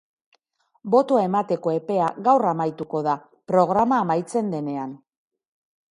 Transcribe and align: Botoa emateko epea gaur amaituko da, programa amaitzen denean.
Botoa 0.93 1.25
emateko 1.27 1.73
epea 1.81 2.09
gaur 2.29 2.47
amaituko 2.53 3.03
da, 3.09 3.15
programa 3.53 4.03
amaitzen 4.07 4.51
denean. 4.57 5.01